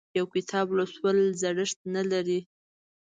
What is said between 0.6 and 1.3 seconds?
لوستل